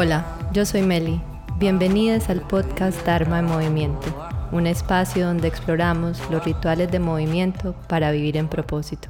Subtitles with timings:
[0.00, 1.20] Hola, yo soy Meli.
[1.58, 4.06] Bienvenidos al podcast Dharma en Movimiento,
[4.52, 9.08] un espacio donde exploramos los rituales de movimiento para vivir en propósito.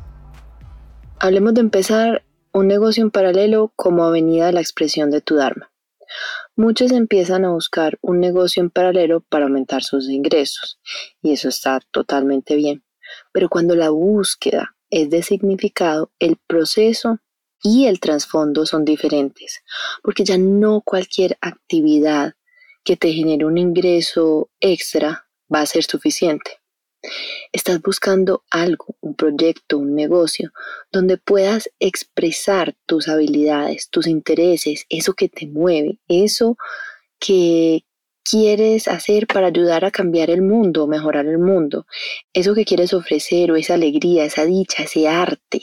[1.19, 5.71] Hablemos de empezar un negocio en paralelo como avenida de la expresión de tu Dharma.
[6.57, 10.81] Muchos empiezan a buscar un negocio en paralelo para aumentar sus ingresos,
[11.21, 12.83] y eso está totalmente bien.
[13.31, 17.19] Pero cuando la búsqueda es de significado, el proceso
[17.63, 19.63] y el trasfondo son diferentes,
[20.03, 22.35] porque ya no cualquier actividad
[22.85, 26.61] que te genere un ingreso extra va a ser suficiente.
[27.53, 30.53] Estás buscando algo, un proyecto, un negocio,
[30.91, 36.57] donde puedas expresar tus habilidades, tus intereses, eso que te mueve, eso
[37.21, 37.85] que
[38.25, 41.87] quieres hacer para ayudar a cambiar el mundo, mejorar el mundo,
[42.33, 45.63] eso que quieres ofrecer o esa alegría, esa dicha, ese arte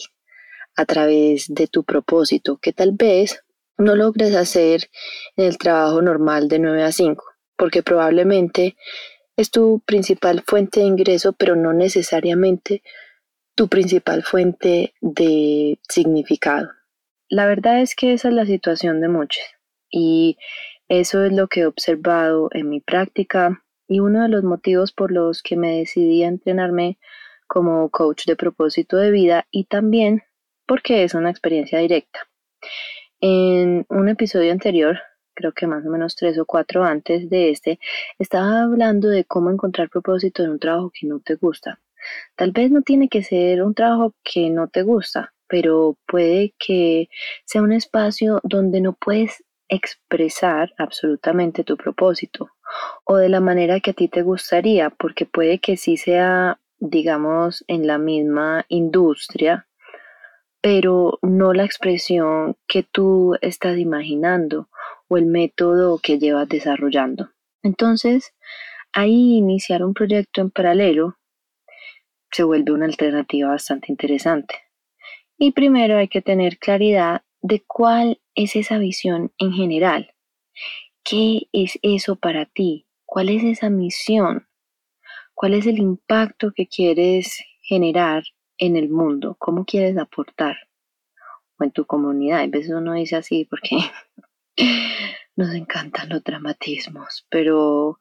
[0.75, 3.43] a través de tu propósito, que tal vez
[3.77, 4.89] no logres hacer
[5.35, 7.23] en el trabajo normal de 9 a 5,
[7.57, 8.75] porque probablemente
[9.37, 12.83] es tu principal fuente de ingreso, pero no necesariamente
[13.55, 16.69] tu principal fuente de significado.
[17.29, 19.43] La verdad es que esa es la situación de muchos
[19.89, 20.37] y
[20.87, 25.11] eso es lo que he observado en mi práctica y uno de los motivos por
[25.11, 26.97] los que me decidí a entrenarme
[27.47, 30.23] como coach de propósito de vida y también
[30.67, 32.27] porque es una experiencia directa.
[33.21, 34.99] En un episodio anterior,
[35.33, 37.79] creo que más o menos tres o cuatro antes de este,
[38.19, 41.79] estaba hablando de cómo encontrar propósito en un trabajo que no te gusta.
[42.35, 47.09] Tal vez no tiene que ser un trabajo que no te gusta, pero puede que
[47.45, 52.51] sea un espacio donde no puedes expresar absolutamente tu propósito
[53.03, 57.63] o de la manera que a ti te gustaría, porque puede que sí sea, digamos,
[57.67, 59.67] en la misma industria
[60.65, 64.67] pero no la expresión que tú estás imaginando
[65.07, 67.29] o el método que llevas desarrollando.
[67.61, 68.33] Entonces,
[68.91, 71.19] ahí iniciar un proyecto en paralelo
[72.31, 74.55] se vuelve una alternativa bastante interesante.
[75.37, 80.15] Y primero hay que tener claridad de cuál es esa visión en general.
[81.03, 82.87] ¿Qué es eso para ti?
[83.05, 84.47] ¿Cuál es esa misión?
[85.35, 88.23] ¿Cuál es el impacto que quieres generar
[88.57, 89.35] en el mundo?
[89.39, 90.57] ¿Cómo quieres aportar?
[91.57, 92.41] O en tu comunidad.
[92.41, 93.77] A veces uno dice así porque
[95.35, 97.99] nos encantan los dramatismos, pero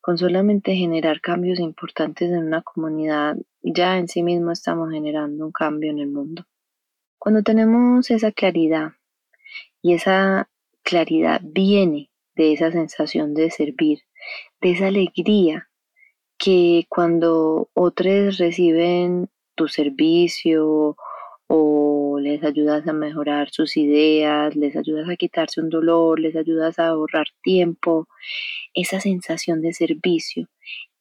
[0.00, 5.52] con solamente generar cambios importantes en una comunidad, ya en sí mismo estamos generando un
[5.52, 6.46] cambio en el mundo.
[7.18, 8.92] Cuando tenemos esa claridad
[9.82, 10.48] y esa
[10.84, 14.02] claridad viene de esa sensación de servir,
[14.60, 15.68] de esa alegría
[16.38, 20.96] que cuando otros reciben tu servicio
[21.48, 26.78] o les ayudas a mejorar sus ideas, les ayudas a quitarse un dolor, les ayudas
[26.78, 28.08] a ahorrar tiempo,
[28.74, 30.48] esa sensación de servicio,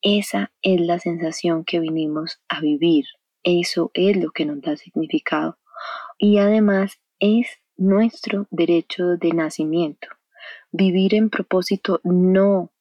[0.02, 3.06] esa es la sensación que vinimos a vivir,
[3.44, 5.58] eso es lo que nos da significado.
[6.18, 10.08] Y además es nuestro derecho de nacimiento.
[10.72, 12.72] Vivir en propósito no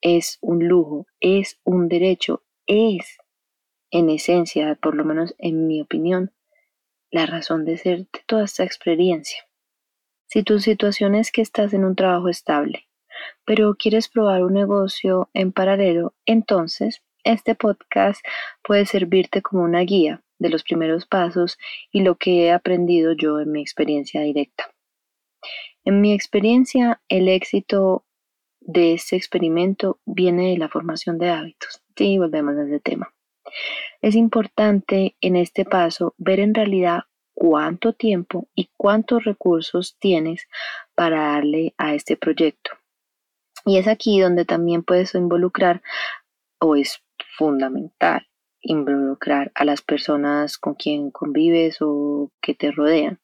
[0.00, 3.18] es un lujo, es un derecho, es
[3.92, 6.32] en esencia, por lo menos en mi opinión,
[7.10, 9.38] la razón de ser de toda esta experiencia.
[10.26, 12.88] Si tu situación es que estás en un trabajo estable,
[13.44, 18.24] pero quieres probar un negocio en paralelo, entonces este podcast
[18.64, 21.58] puede servirte como una guía de los primeros pasos
[21.92, 24.72] y lo que he aprendido yo en mi experiencia directa.
[25.84, 28.04] En mi experiencia, el éxito
[28.60, 31.82] de este experimento viene de la formación de hábitos.
[31.94, 33.12] Sí, volvemos a ese tema.
[34.00, 37.04] Es importante en este paso ver en realidad
[37.34, 40.46] cuánto tiempo y cuántos recursos tienes
[40.94, 42.72] para darle a este proyecto.
[43.64, 45.82] Y es aquí donde también puedes involucrar,
[46.58, 47.02] o es
[47.36, 48.26] fundamental,
[48.60, 53.20] involucrar a las personas con quien convives o que te rodean.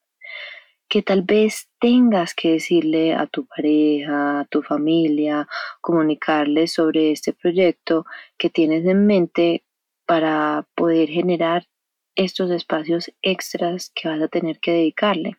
[0.87, 5.47] Que tal vez tengas que decirle a tu pareja, a tu familia,
[5.81, 8.05] comunicarles sobre este proyecto
[8.37, 9.63] que tienes en mente
[10.09, 11.67] para poder generar
[12.15, 15.37] estos espacios extras que vas a tener que dedicarle.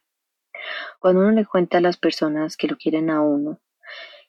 [1.01, 3.61] Cuando uno le cuenta a las personas que lo quieren a uno,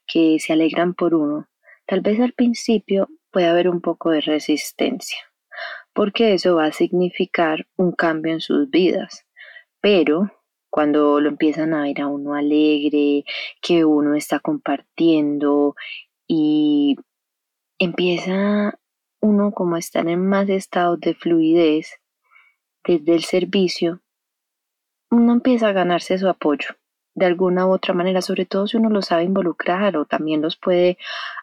[0.08, 1.48] que se alegran por uno,
[1.86, 5.20] tal vez al principio puede haber un poco de resistencia,
[5.94, 9.28] porque eso va a significar un cambio en sus vidas.
[9.80, 10.32] Pero
[10.72, 13.26] cuando lo empiezan a ver a uno alegre,
[13.62, 15.76] que uno está compartiendo
[16.28, 16.96] y
[17.78, 18.81] empieza
[19.22, 22.00] uno como estar en más estado de fluidez
[22.84, 24.02] desde el servicio,
[25.12, 26.70] uno empieza a ganarse su apoyo.
[27.14, 30.58] de alguna u otra manera, sobre todo si uno los sabe involucrar o también los
[30.58, 30.98] puede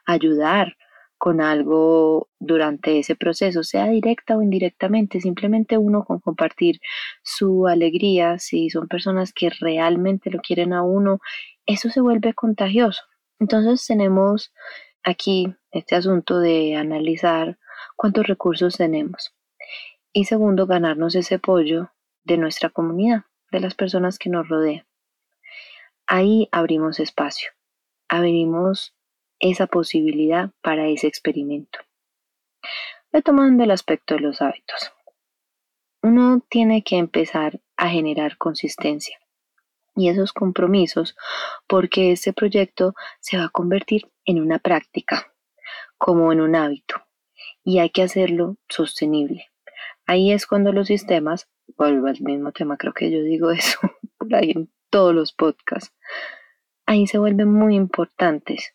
[0.06, 0.76] ayudar
[1.18, 6.80] con algo durante ese proceso, sea directa o indirectamente, simplemente uno con compartir
[7.22, 11.20] su alegría, si son personas que realmente lo quieren a uno,
[11.66, 13.02] eso se vuelve contagioso.
[13.40, 14.52] Entonces tenemos
[15.02, 17.58] aquí este asunto de analizar
[17.96, 19.34] cuántos recursos tenemos
[20.12, 21.92] y segundo, ganarnos ese apoyo
[22.24, 24.86] de nuestra comunidad, de las personas que nos rodean.
[26.06, 27.50] Ahí abrimos espacio,
[28.08, 28.94] abrimos
[29.38, 31.78] esa posibilidad para ese experimento.
[33.12, 34.92] Retomando el aspecto de los hábitos.
[36.02, 39.18] Uno tiene que empezar a generar consistencia
[39.94, 41.16] y esos compromisos
[41.66, 45.32] porque ese proyecto se va a convertir en una práctica,
[45.96, 47.07] como en un hábito,
[47.68, 49.50] y hay que hacerlo sostenible.
[50.06, 53.78] Ahí es cuando los sistemas, vuelvo al mismo tema, creo que yo digo eso
[54.16, 55.94] por ahí en todos los podcasts,
[56.86, 58.72] ahí se vuelven muy importantes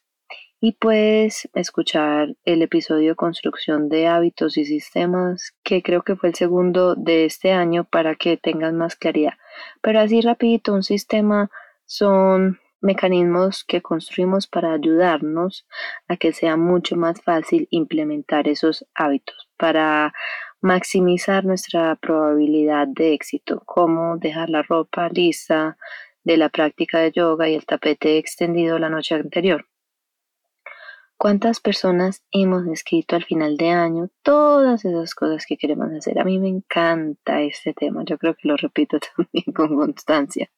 [0.61, 6.35] y puedes escuchar el episodio Construcción de hábitos y sistemas, que creo que fue el
[6.35, 9.33] segundo de este año para que tengas más claridad.
[9.81, 11.49] Pero así rapidito, un sistema
[11.85, 15.65] son mecanismos que construimos para ayudarnos
[16.07, 20.13] a que sea mucho más fácil implementar esos hábitos, para
[20.61, 25.77] maximizar nuestra probabilidad de éxito, como dejar la ropa lista
[26.23, 29.65] de la práctica de yoga y el tapete extendido la noche anterior.
[31.17, 36.19] ¿Cuántas personas hemos escrito al final de año todas esas cosas que queremos hacer?
[36.19, 40.49] A mí me encanta este tema, yo creo que lo repito también con constancia.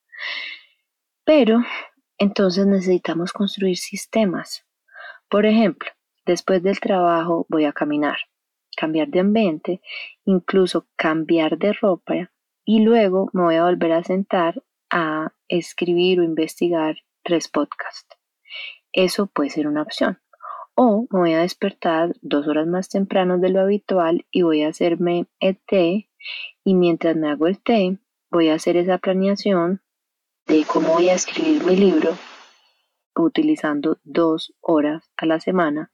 [1.24, 1.64] Pero
[2.18, 4.66] entonces necesitamos construir sistemas.
[5.30, 5.90] Por ejemplo,
[6.26, 8.18] después del trabajo voy a caminar,
[8.76, 9.82] cambiar de ambiente,
[10.26, 12.32] incluso cambiar de ropa
[12.64, 18.18] y luego me voy a volver a sentar a escribir o investigar tres podcasts.
[18.94, 20.20] Eso puede ser una opción.
[20.76, 24.70] O me voy a despertar dos horas más temprano de lo habitual y voy a
[24.70, 26.10] hacerme el té
[26.64, 27.98] y mientras me hago el té
[28.30, 29.82] voy a hacer esa planeación
[30.48, 32.16] de cómo voy a escribir mi libro
[33.16, 35.92] utilizando dos horas a la semana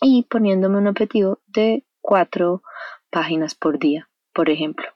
[0.00, 2.62] y poniéndome un objetivo de cuatro
[3.10, 4.86] páginas por día, por ejemplo.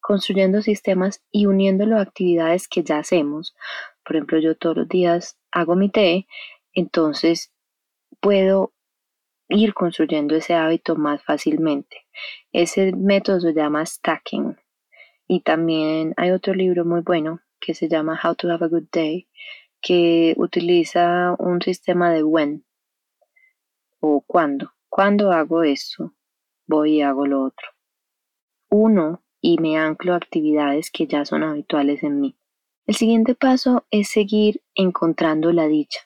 [0.00, 3.54] Construyendo sistemas y uniéndolo a actividades que ya hacemos.
[4.04, 6.26] Por ejemplo, yo todos los días hago mi té,
[6.72, 7.52] entonces
[8.20, 8.72] puedo
[9.48, 12.06] ir construyendo ese hábito más fácilmente.
[12.52, 14.56] Ese método se llama stacking.
[15.28, 18.88] Y también hay otro libro muy bueno que se llama How to Have a Good
[18.92, 19.28] Day,
[19.80, 22.64] que utiliza un sistema de when
[24.00, 24.72] o cuándo.
[24.88, 26.14] Cuando hago esto,
[26.66, 27.68] voy y hago lo otro.
[28.68, 32.36] Uno, y me anclo a actividades que ya son habituales en mí.
[32.86, 36.00] El siguiente paso es seguir encontrando la dicha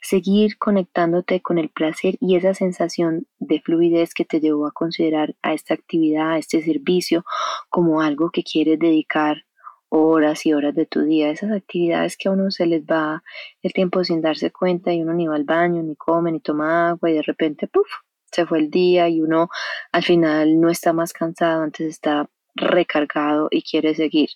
[0.00, 5.36] seguir conectándote con el placer y esa sensación de fluidez que te llevó a considerar
[5.42, 7.24] a esta actividad, a este servicio,
[7.68, 9.44] como algo que quieres dedicar
[9.90, 13.22] horas y horas de tu día, esas actividades que a uno se les va
[13.62, 16.90] el tiempo sin darse cuenta y uno ni va al baño, ni come, ni toma
[16.90, 17.88] agua y de repente, puff,
[18.32, 19.50] se fue el día y uno
[19.92, 24.30] al final no está más cansado, antes está recargado y quiere seguir.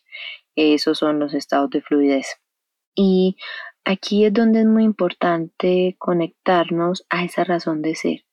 [0.57, 2.37] Esos son los estados de fluidez.
[2.95, 3.37] Y
[3.87, 8.25] Aquí es donde es muy importante conectarnos a esa razón de ser,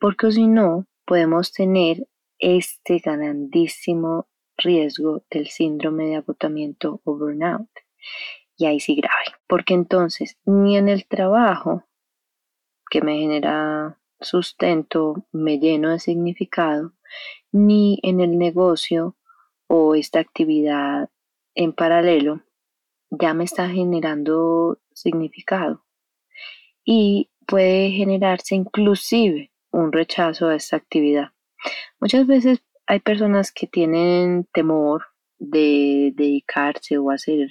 [0.00, 2.08] porque si no, podemos tener
[2.40, 4.26] este grandísimo
[4.58, 7.70] riesgo del síndrome de agotamiento o burnout.
[8.56, 11.84] Y ahí sí grave, porque entonces ni en el trabajo
[12.90, 16.92] que me genera sustento me lleno de significado,
[17.52, 19.16] ni en el negocio
[19.68, 21.10] o esta actividad
[21.54, 22.42] en paralelo
[23.10, 25.84] ya me está generando significado
[26.84, 31.32] y puede generarse inclusive un rechazo a esta actividad.
[32.00, 35.04] Muchas veces hay personas que tienen temor
[35.38, 37.50] de dedicarse o hacer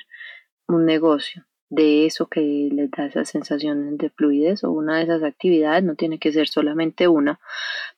[0.67, 5.21] un negocio de eso que les da esas sensaciones de fluidez o una de esas
[5.21, 7.39] actividades, no tiene que ser solamente una,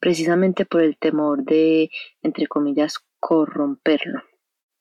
[0.01, 1.89] precisamente por el temor de,
[2.22, 4.22] entre comillas, corromperlo.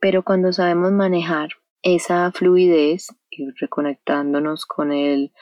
[0.01, 1.51] Pero cuando sabemos manejar
[1.83, 5.33] esa fluidez y reconectándonos con el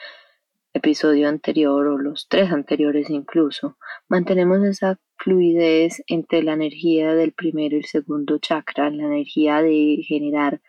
[0.73, 7.75] episodio anterior o los tres anteriores incluso, mantenemos esa fluidez entre la energía del primero
[7.75, 10.61] y el segundo chakra, la energía de generar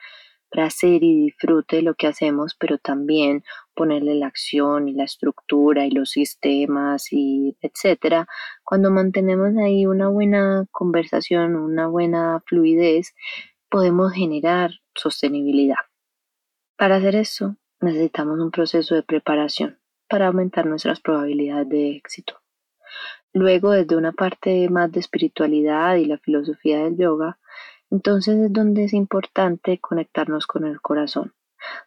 [0.51, 5.87] placer y disfrute de lo que hacemos, pero también ponerle la acción y la estructura
[5.87, 8.27] y los sistemas y etcétera.
[8.65, 13.15] Cuando mantenemos ahí una buena conversación, una buena fluidez,
[13.71, 15.77] podemos generar sostenibilidad.
[16.77, 19.79] Para hacer eso, necesitamos un proceso de preparación
[20.09, 22.38] para aumentar nuestras probabilidades de éxito.
[23.39, 27.39] Luego, desde una parte más de espiritualidad y la filosofía del yoga,
[27.89, 31.35] entonces es donde es importante conectarnos con el corazón.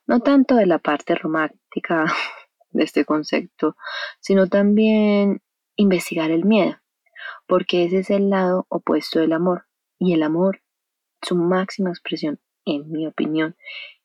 [0.08, 2.06] No tanto de la parte romántica
[2.70, 3.76] de este concepto,
[4.22, 5.42] sino también
[5.76, 6.78] investigar el miedo,
[7.48, 9.66] porque ese es el lado opuesto del amor.
[10.00, 10.62] Y el amor,
[11.22, 13.58] su máxima expresión, en mi opinión,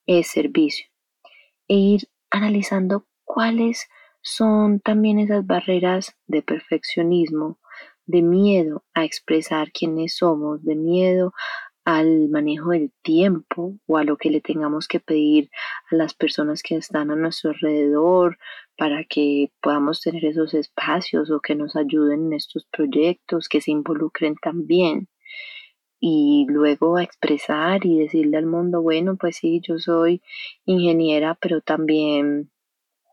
[0.05, 0.88] es servicio.
[1.69, 3.88] E ir analizando cuáles
[4.26, 7.61] son también esas barreras de perfeccionismo,
[8.06, 11.33] de miedo a expresar quiénes somos, de miedo
[11.85, 15.49] al manejo del tiempo o a lo que le tengamos que pedir
[15.92, 18.37] a las personas que están a nuestro alrededor
[18.76, 23.71] para que podamos tener esos espacios o que nos ayuden en estos proyectos, que se
[23.71, 25.09] involucren también.
[26.00, 30.21] Y luego a expresar y decirle al mundo, bueno, pues sí, yo soy
[30.64, 32.50] ingeniera, pero también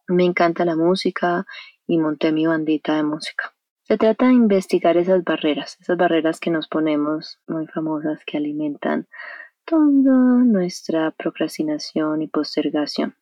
[0.07, 1.45] me encanta la música
[1.87, 3.53] y monté mi bandita de música.
[3.83, 9.07] Se trata de investigar esas barreras, esas barreras que nos ponemos muy famosas que alimentan
[9.65, 13.15] toda nuestra procrastinación y postergación.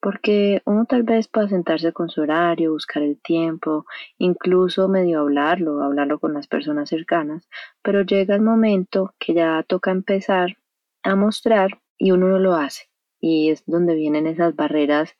[0.00, 3.86] Porque uno tal vez pueda sentarse con su horario, buscar el tiempo,
[4.18, 7.48] incluso medio hablarlo, hablarlo con las personas cercanas,
[7.82, 10.58] pero llega el momento que ya toca empezar
[11.02, 12.90] a mostrar y uno no lo hace.
[13.18, 15.16] Y es donde vienen esas barreras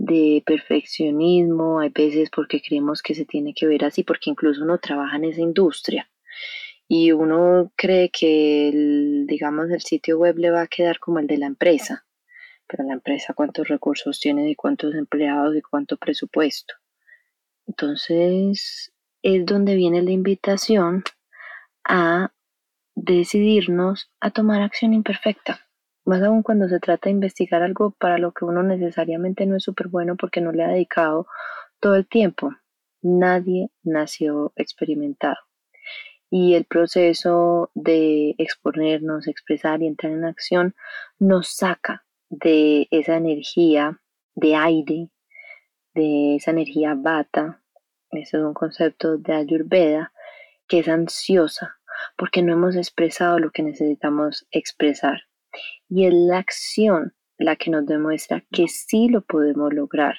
[0.00, 4.78] de perfeccionismo, hay veces porque creemos que se tiene que ver así, porque incluso uno
[4.78, 6.10] trabaja en esa industria
[6.88, 11.26] y uno cree que el, digamos el sitio web le va a quedar como el
[11.26, 12.06] de la empresa,
[12.66, 16.74] pero la empresa cuántos recursos tiene y cuántos empleados y cuánto presupuesto.
[17.66, 21.04] Entonces es donde viene la invitación
[21.84, 22.32] a
[22.94, 25.69] decidirnos a tomar acción imperfecta
[26.04, 29.62] más aún cuando se trata de investigar algo para lo que uno necesariamente no es
[29.62, 31.26] súper bueno porque no le ha dedicado
[31.80, 32.52] todo el tiempo.
[33.02, 35.36] Nadie nació experimentado.
[36.30, 40.74] Y el proceso de exponernos, expresar y entrar en acción
[41.18, 44.00] nos saca de esa energía
[44.34, 45.10] de aire,
[45.94, 47.62] de esa energía bata,
[48.12, 50.12] ese es un concepto de Ayurveda,
[50.68, 51.80] que es ansiosa
[52.16, 55.22] porque no hemos expresado lo que necesitamos expresar
[55.90, 60.18] y es la acción la que nos demuestra que sí lo podemos lograr.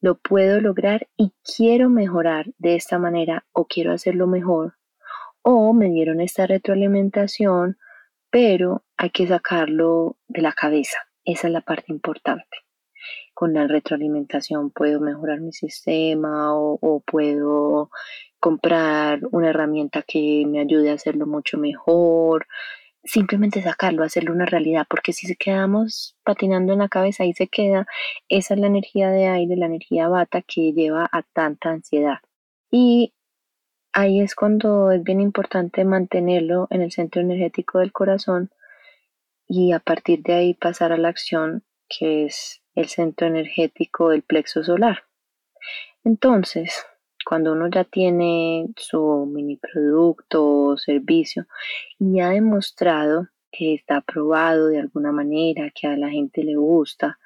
[0.00, 4.74] Lo puedo lograr y quiero mejorar de esta manera o quiero hacerlo mejor.
[5.42, 7.78] O me dieron esta retroalimentación,
[8.30, 10.98] pero hay que sacarlo de la cabeza.
[11.24, 12.58] Esa es la parte importante.
[13.32, 17.90] Con la retroalimentación puedo mejorar mi sistema o, o puedo
[18.40, 22.46] comprar una herramienta que me ayude a hacerlo mucho mejor
[23.06, 27.86] simplemente sacarlo, hacerlo una realidad, porque si quedamos patinando en la cabeza, ahí se queda,
[28.28, 32.18] esa es la energía de aire, la energía bata que lleva a tanta ansiedad.
[32.70, 33.14] Y
[33.92, 38.50] ahí es cuando es bien importante mantenerlo en el centro energético del corazón
[39.48, 44.22] y a partir de ahí pasar a la acción, que es el centro energético del
[44.22, 45.04] plexo solar.
[46.04, 46.84] Entonces,
[47.26, 51.46] cuando uno ya tiene su mini producto o servicio
[51.98, 57.18] y ha demostrado que está aprobado de alguna manera, que a la gente le gusta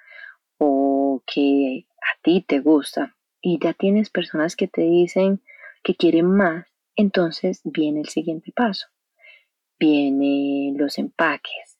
[0.56, 5.42] o que a ti te gusta y ya tienes personas que te dicen
[5.82, 6.66] que quieren más,
[6.96, 8.86] entonces viene el siguiente paso.
[9.78, 11.78] Viene los empaques,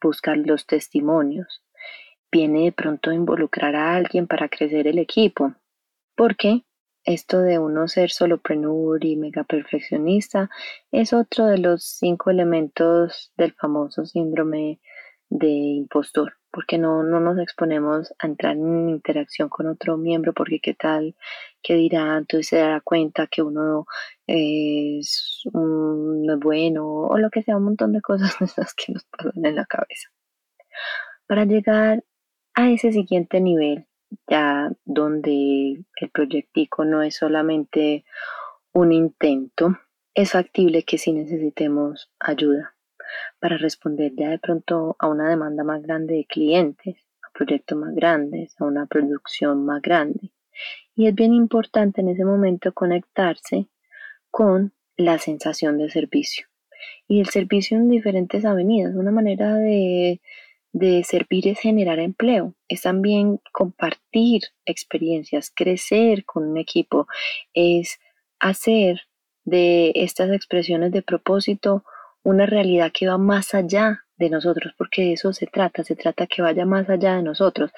[0.00, 1.62] buscar los testimonios,
[2.32, 5.54] viene de pronto involucrar a alguien para crecer el equipo.
[6.14, 6.62] ¿Por qué?
[7.08, 10.50] Esto de uno ser solopreneur y mega perfeccionista
[10.92, 14.78] es otro de los cinco elementos del famoso síndrome
[15.30, 20.60] de impostor, porque no, no nos exponemos a entrar en interacción con otro miembro, porque
[20.60, 21.16] qué tal,
[21.62, 23.86] qué dirá, entonces se dará cuenta que uno
[24.26, 28.36] es no es bueno o lo que sea, un montón de cosas
[28.74, 30.10] que nos pasan en la cabeza.
[31.26, 32.04] Para llegar
[32.54, 33.87] a ese siguiente nivel,
[34.28, 38.04] ya donde el proyectico no es solamente
[38.72, 39.78] un intento,
[40.14, 42.74] es factible que sí necesitemos ayuda
[43.40, 47.94] para responder ya de pronto a una demanda más grande de clientes, a proyectos más
[47.94, 50.32] grandes, a una producción más grande.
[50.94, 53.68] Y es bien importante en ese momento conectarse
[54.30, 56.46] con la sensación de servicio.
[57.06, 60.20] Y el servicio en diferentes avenidas, una manera de
[60.72, 67.06] de servir es generar empleo, es también compartir experiencias, crecer con un equipo,
[67.54, 67.98] es
[68.38, 69.02] hacer
[69.44, 71.84] de estas expresiones de propósito
[72.22, 76.26] una realidad que va más allá de nosotros, porque de eso se trata, se trata
[76.26, 77.70] que vaya más allá de nosotros.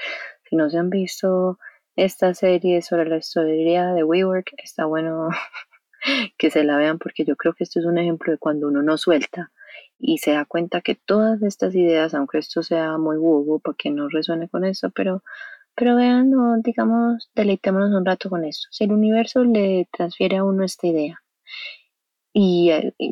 [0.49, 1.59] Si no se han visto
[1.97, 5.29] esta serie sobre la historia de WeWork, está bueno
[6.39, 8.83] que se la vean porque yo creo que esto es un ejemplo de cuando uno
[8.83, 9.53] no suelta
[10.01, 13.91] y se da cuenta que todas estas ideas, aunque esto sea muy bobo para que
[13.91, 15.23] no resuene con eso, pero,
[15.77, 18.69] pero vean, digamos, deleitémonos un rato con esto.
[18.71, 21.23] Si el universo le transfiere a uno esta idea
[22.33, 22.71] y,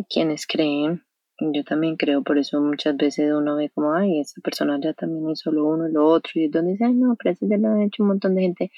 [0.09, 1.05] quienes creen,
[1.41, 5.31] yo también creo, por eso muchas veces uno ve como, ay, esta persona ya también
[5.31, 7.59] hizo lo uno y lo otro, y es donde dice, ay, no, pero eso ya
[7.59, 8.73] lo ha hecho un montón de gente.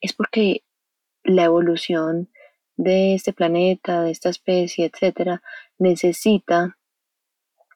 [0.00, 0.62] Es porque
[1.24, 2.30] la evolución
[2.76, 5.42] de este planeta, de esta especie, etcétera,
[5.78, 6.77] necesita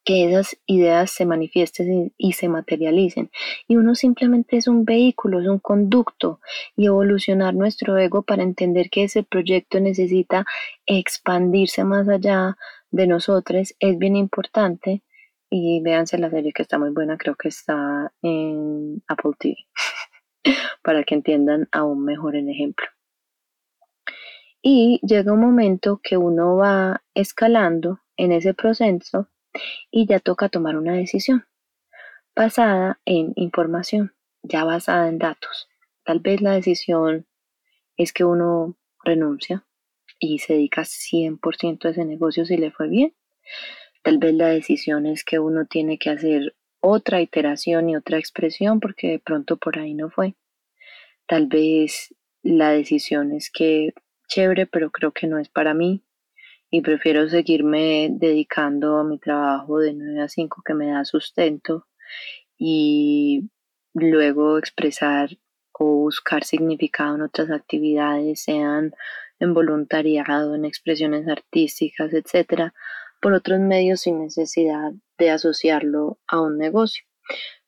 [0.05, 3.31] que esas ideas se manifiesten y se materialicen.
[3.69, 6.41] Y uno simplemente es un vehículo, es un conducto
[6.77, 10.45] y evolucionar nuestro ego para entender que ese proyecto necesita
[10.87, 12.57] expandirse más allá
[12.91, 15.03] de nosotros es bien importante.
[15.51, 19.57] Y véanse la serie que está muy buena, creo que está en Apple TV,
[20.83, 22.87] para que entiendan aún mejor el ejemplo.
[24.63, 29.29] Y llega un momento que uno va escalando en ese proceso
[29.91, 31.47] y ya toca tomar una decisión
[32.35, 35.69] basada en información, ya basada en datos.
[36.05, 37.27] Tal vez la decisión
[37.97, 39.65] es que uno renuncia
[40.19, 43.15] y se dedica 100% a ese negocio si le fue bien.
[44.03, 48.81] Tal vez la decisión es que uno tiene que hacer otra iteración y otra expresión
[48.81, 50.35] porque de pronto por ahí no fue.
[51.27, 53.95] Tal vez la decisión es que
[54.27, 56.03] chévere, pero creo que no es para mí
[56.75, 61.87] y prefiero seguirme dedicando a mi trabajo de 9 a 5 que me da sustento
[62.57, 63.51] y
[63.93, 65.29] luego expresar
[65.75, 68.95] o buscar significado en otras actividades, sean
[69.39, 72.73] en voluntariado, en expresiones artísticas, etcétera,
[73.21, 77.05] por otros medios sin necesidad de asociarlo a un negocio.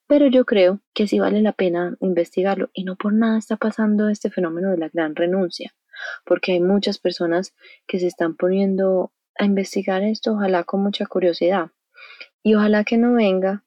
[0.07, 4.09] Pero yo creo que sí vale la pena investigarlo y no por nada está pasando
[4.09, 5.75] este fenómeno de la gran renuncia
[6.25, 7.53] porque hay muchas personas
[7.87, 11.71] que se están poniendo a investigar esto, ojalá con mucha curiosidad.
[12.43, 13.63] Y ojalá que no venga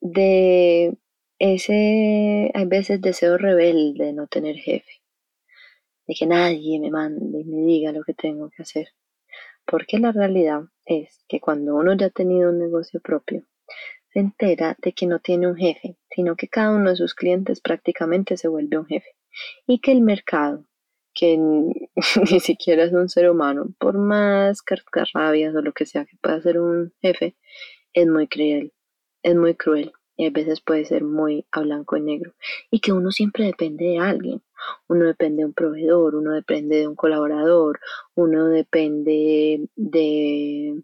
[0.00, 0.96] de
[1.38, 5.02] ese, hay veces, deseo rebelde de no tener jefe,
[6.06, 8.88] de que nadie me mande y me diga lo que tengo que hacer.
[9.66, 13.44] Porque la realidad es que cuando uno ya ha tenido un negocio propio,
[14.12, 17.60] se entera de que no tiene un jefe, sino que cada uno de sus clientes
[17.60, 19.16] prácticamente se vuelve un jefe
[19.66, 20.64] y que el mercado
[21.16, 21.36] que
[22.30, 26.40] ni siquiera es un ser humano, por más carcarrabias o lo que sea que pueda
[26.42, 27.34] ser un jefe,
[27.94, 28.72] es muy cruel,
[29.22, 32.34] es muy cruel y a veces puede ser muy a blanco y negro
[32.70, 34.42] y que uno siempre depende de alguien,
[34.88, 37.80] uno depende de un proveedor, uno depende de un colaborador,
[38.14, 40.82] uno depende de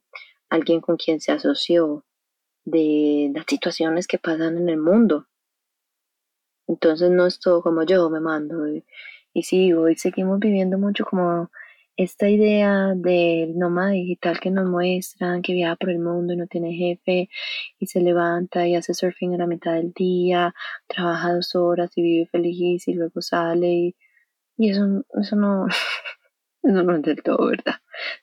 [0.48, 2.04] alguien con quien se asoció,
[2.64, 5.26] de las situaciones que pasan en el mundo.
[6.68, 8.64] Entonces no es todo como yo me mando
[9.40, 11.50] sí, hoy seguimos viviendo mucho como
[11.96, 16.46] esta idea del nómada digital que nos muestran, que viaja por el mundo y no
[16.46, 17.28] tiene jefe
[17.78, 20.54] y se levanta y hace surfing a la mitad del día,
[20.86, 23.94] trabaja dos horas y vive feliz y luego sale
[24.56, 25.66] y, eso, eso no,
[26.62, 27.76] eso no es del todo verdad.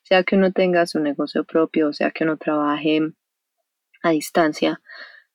[0.03, 3.01] Sea que uno tenga su negocio propio, sea que uno trabaje
[4.03, 4.81] a distancia,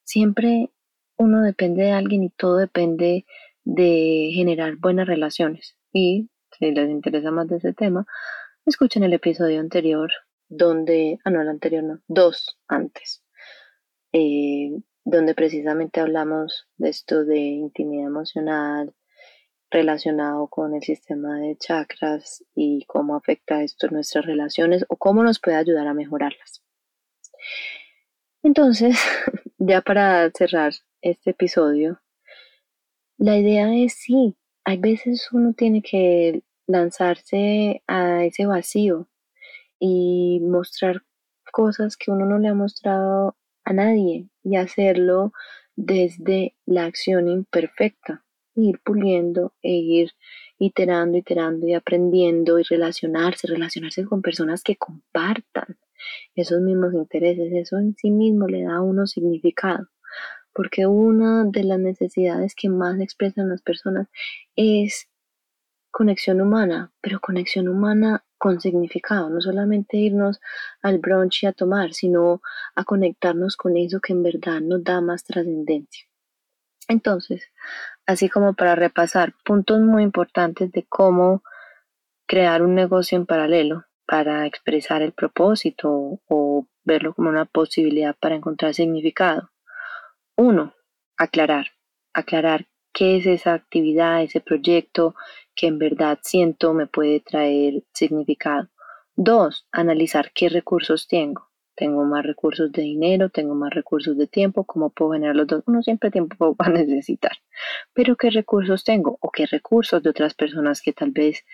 [0.05, 0.71] siempre
[1.17, 3.27] uno depende de alguien y todo depende de
[3.65, 5.77] generar buenas relaciones.
[5.93, 8.07] Y si les interesa más de ese tema,
[8.67, 10.11] escuchen el episodio anterior,
[10.49, 13.25] donde, ah, no, el anterior no, dos antes,
[14.13, 14.71] eh,
[15.05, 18.95] donde precisamente hablamos de esto de intimidad emocional
[19.71, 25.41] relacionado con el sistema de chakras y cómo afecta esto nuestras relaciones o cómo nos
[25.41, 26.63] puede ayudar a mejorarlas.
[28.43, 28.97] Entonces,
[29.59, 30.73] ya para cerrar
[31.03, 32.01] este episodio,
[33.19, 39.09] la idea es sí, hay veces uno tiene que lanzarse a ese vacío
[39.79, 41.03] y mostrar
[41.53, 45.33] cosas que uno no le ha mostrado a nadie y hacerlo
[45.77, 48.25] desde la acción imperfecta,
[48.57, 50.11] ir puliendo e ir
[50.59, 55.79] iterando, iterando y aprendiendo y relacionarse, relacionarse con personas que compartan
[56.35, 59.89] esos mismos intereses, eso en sí mismo le da a uno significado
[60.55, 64.09] porque una de las necesidades que más expresan las personas
[64.57, 65.09] es
[65.91, 70.41] conexión humana, pero conexión humana con significado, no solamente irnos
[70.83, 72.43] al brunch y a tomar, sino
[72.75, 76.07] a conectarnos con eso que en verdad nos da más trascendencia.
[76.89, 77.49] Entonces,
[78.07, 81.43] así como para repasar puntos muy importantes de cómo
[82.27, 88.35] crear un negocio en paralelo para expresar el propósito o verlo como una posibilidad para
[88.35, 89.54] encontrar significado.
[90.37, 90.75] Uno,
[91.17, 91.67] aclarar,
[92.13, 95.15] aclarar qué es esa actividad, ese proyecto
[95.55, 98.69] que en verdad siento me puede traer significado.
[99.15, 101.51] Dos, analizar qué recursos tengo.
[101.77, 105.63] Tengo más recursos de dinero, tengo más recursos de tiempo, ¿cómo puedo generar los dos?
[105.67, 107.33] Uno siempre tiempo va a necesitar,
[107.93, 109.19] pero ¿qué recursos tengo?
[109.21, 111.45] O qué recursos de otras personas que tal vez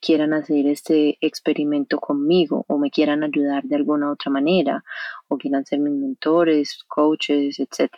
[0.00, 4.84] quieran hacer este experimento conmigo o me quieran ayudar de alguna otra manera
[5.28, 7.90] o quieran ser mis mentores, coaches, etc.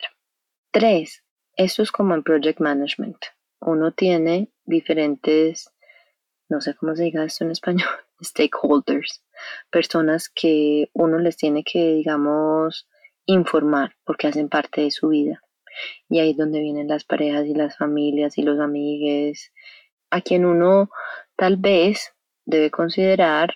[0.70, 1.24] Tres,
[1.56, 3.16] esto es como en project management.
[3.60, 5.70] Uno tiene diferentes,
[6.48, 7.88] no sé cómo se diga esto en español,
[8.22, 9.24] stakeholders,
[9.70, 12.86] personas que uno les tiene que, digamos,
[13.24, 15.42] informar porque hacen parte de su vida.
[16.08, 19.52] Y ahí es donde vienen las parejas y las familias y los amigues,
[20.10, 20.90] a quien uno
[21.36, 22.12] tal vez
[22.44, 23.54] debe considerar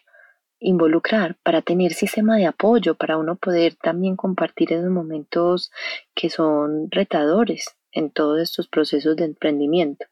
[0.63, 5.71] involucrar para tener sistema de apoyo, para uno poder también compartir esos momentos
[6.15, 10.07] que son retadores en todos estos procesos de emprendimiento.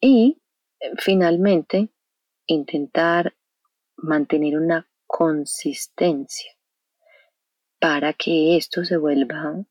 [0.00, 0.40] Y
[0.98, 1.90] finalmente,
[2.46, 3.34] intentar
[3.96, 6.52] mantener una consistencia
[7.80, 9.64] para que esto se vuelva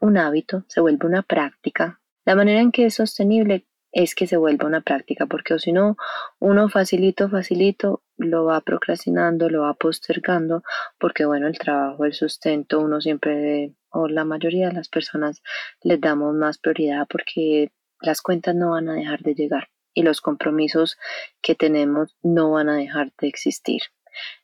[0.00, 2.00] un hábito, se vuelva una práctica.
[2.24, 5.96] La manera en que es sostenible es que se vuelva una práctica, porque si no,
[6.40, 10.62] uno facilito, facilito, lo va procrastinando, lo va postergando,
[10.98, 15.42] porque bueno, el trabajo, el sustento, uno siempre, o la mayoría de las personas,
[15.82, 20.22] les damos más prioridad porque las cuentas no van a dejar de llegar y los
[20.22, 20.96] compromisos
[21.42, 23.82] que tenemos no van a dejar de existir.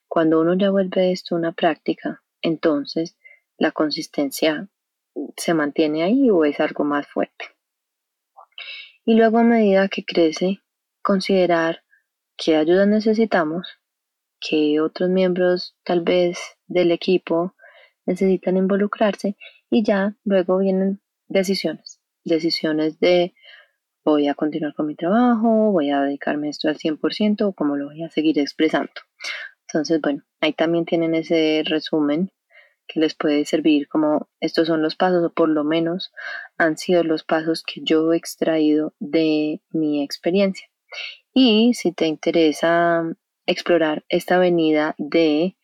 [0.07, 3.17] Cuando uno ya vuelve esto una práctica, entonces
[3.57, 4.69] la consistencia
[5.37, 7.58] se mantiene ahí o es algo más fuerte
[9.09, 10.61] y luego a medida que crece,
[11.01, 11.83] considerar
[12.37, 13.67] qué ayuda necesitamos,
[14.39, 17.55] qué otros miembros tal vez del equipo
[18.05, 19.35] necesitan involucrarse
[19.71, 23.33] y ya luego vienen decisiones, decisiones de
[24.05, 27.87] voy a continuar con mi trabajo, voy a dedicarme esto al 100% o cómo lo
[27.87, 28.93] voy a seguir expresando.
[29.69, 32.31] Entonces, bueno, ahí también tienen ese resumen
[32.89, 36.13] que les puede servir como estos son los pasos o por lo menos
[36.57, 40.69] han sido los pasos que yo he extraído de mi experiencia.
[41.33, 43.05] Y si te interesa
[43.47, 45.57] explorar esta avenida de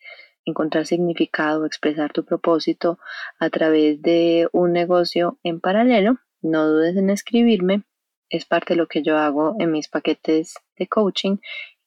[0.45, 2.99] encontrar significado, expresar tu propósito
[3.39, 7.83] a través de un negocio en paralelo, no dudes en escribirme.
[8.29, 11.37] Es parte de lo que yo hago en mis paquetes de coaching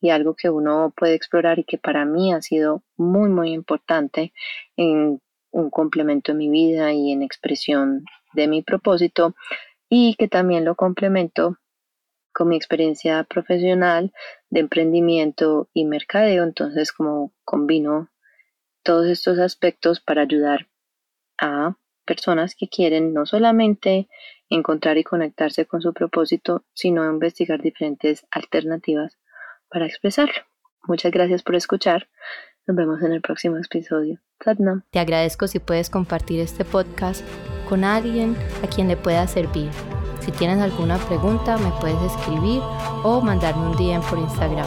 [0.00, 4.32] y algo que uno puede explorar y que para mí ha sido muy, muy importante
[4.76, 5.20] en
[5.50, 9.34] un complemento en mi vida y en expresión de mi propósito
[9.88, 11.58] y que también lo complemento
[12.32, 14.12] con mi experiencia profesional
[14.50, 18.10] de emprendimiento y mercadeo, entonces como combino
[18.82, 20.68] todos estos aspectos para ayudar
[21.38, 24.08] a personas que quieren no solamente
[24.48, 29.18] encontrar y conectarse con su propósito, sino investigar diferentes alternativas
[29.68, 30.42] para expresarlo.
[30.84, 32.08] Muchas gracias por escuchar.
[32.66, 34.20] Nos vemos en el próximo episodio.
[34.44, 34.82] Satnam.
[34.90, 37.22] Te agradezco si puedes compartir este podcast
[37.68, 39.70] con alguien a quien le pueda servir.
[40.20, 42.60] Si tienes alguna pregunta, me puedes escribir
[43.02, 44.66] o mandarme un DM por Instagram.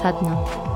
[0.00, 0.67] Satnam.